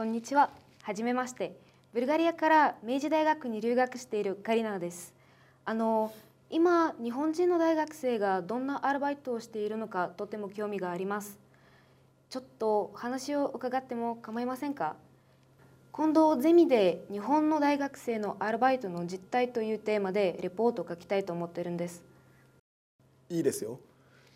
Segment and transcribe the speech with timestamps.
[0.00, 0.48] こんにちは。
[0.82, 1.60] はじめまして。
[1.92, 5.12] ブルガリアから明治大学に留学しているカリナです。
[5.66, 6.10] あの
[6.48, 11.38] 今日本人の大学生がどんなアルバイトをしているのかとても興味があります。
[12.30, 14.96] ちょっと話を伺っても構いませんか？
[15.92, 22.02] 今度ゼミで日本の大学生のアルバイトの実態というテーマでレポートを書きたいと思ってるんです。
[23.28, 23.78] いいですよ。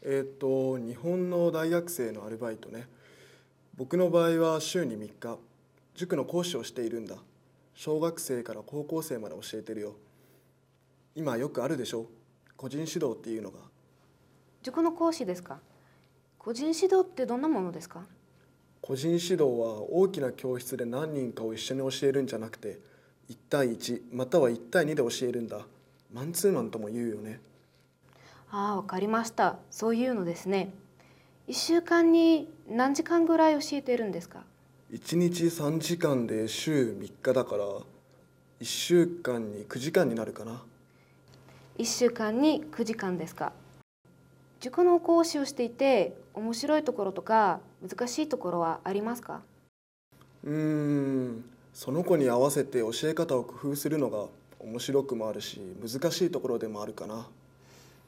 [0.02, 2.86] えーっと日本の大学生のアルバイトね。
[3.78, 5.38] 僕の場合は週に3日
[5.94, 7.16] 塾の講師をしているんだ。
[7.74, 9.94] 小学生から高校生まで教えてるよ。
[11.14, 12.06] 今よくあるでしょ？
[12.56, 13.58] 個人指導っていうのが。
[14.62, 15.58] 塾の講師ですか？
[16.38, 18.04] 個人指導ってどんなものですか？
[18.80, 22.78] 個人指導は大きな教室で何人かを一緒に教えるんじゃなくて
[23.30, 25.60] 1対1または1対2で教えるんだ
[26.12, 27.40] マンツーマンとも言うよね
[28.50, 29.56] ああ、わかりました。
[29.70, 30.72] そういうのですね。
[31.48, 34.44] 一週間に何時間ぐらい教えているんですか？
[34.94, 37.84] 1日3時間で週3日だから1
[38.64, 40.62] 週間に9時間になるかな
[41.76, 43.52] 一週間に9時間ですか。
[44.60, 49.42] 塾の講師をしていて面白いところとか難しいところはありますか？
[50.44, 54.26] うーんその子に合わせて教え方を工夫するのが
[54.60, 57.26] 面白くもあるし難しいところでもあるかな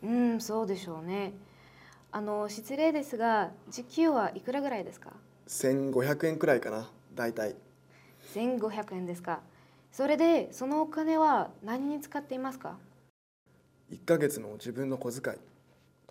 [0.04, 1.32] うん、そうでしょうね。
[2.12, 5.10] あの失礼ですが時給はいくらぐらいですか？
[5.48, 7.54] 1500円くらいかな大体。
[8.34, 9.40] 1500円ですか。
[9.92, 12.76] それでそのお金は何に使っていますか
[13.90, 15.36] ？1ヶ月の自分の小遣い。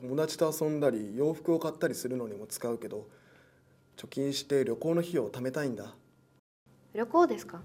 [0.01, 3.07] 友達と遊んだり洋服を買ったりするのにも使うけど
[3.95, 5.93] 貯金して旅行の費用を貯めたいんだ。
[6.93, 7.59] 旅行ですか？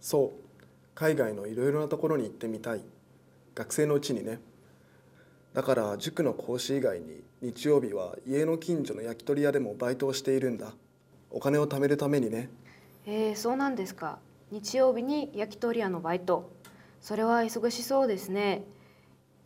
[0.00, 0.64] そう。
[0.94, 2.82] 海外のいろいろなところに行ってみたい。
[3.54, 4.38] 学生のうちにね。
[5.52, 10.72] だから塾の講師以外に日曜日は家の近所の焼き鳥屋でもバイトをしているんだ
[11.30, 12.50] お金を貯めるためにね
[13.06, 14.18] えー、そうなんですか。
[14.50, 16.50] 日曜日に焼き鳥屋のバイト。
[17.00, 18.64] それは忙しそうですね。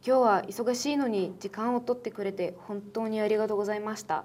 [0.06, 4.24] 今日は忙しいのに時間を取ってくれて本当にありがとうございました。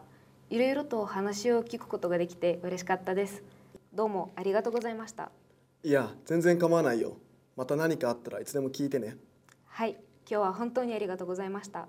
[0.49, 3.43] いろいろと話を聞くことができて嬉しかったです。
[3.93, 5.31] どうもありがとうございました。
[5.83, 7.17] いや全然構わないよ
[7.55, 9.15] また何かあったらいつでも聞いてね
[9.65, 11.87] はい、今日は本当にありがとうございました。